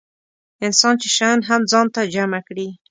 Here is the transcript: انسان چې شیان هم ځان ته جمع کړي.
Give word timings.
انسان 0.65 0.93
چې 1.01 1.07
شیان 1.15 1.39
هم 1.49 1.61
ځان 1.71 1.87
ته 1.95 2.01
جمع 2.13 2.41
کړي. 2.47 2.67